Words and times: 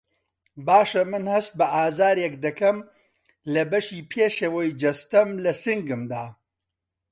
باشه 0.67 1.01
من 1.11 1.25
هەست 1.33 1.51
بە 1.59 1.65
ئازارێک 1.75 2.33
دەکەم 2.45 2.77
لە 3.53 3.63
بەشی 3.71 4.07
پێشەوەی 4.11 4.75
جەستەم 4.81 5.29
له 5.43 5.51
سنگمدا 5.63 6.25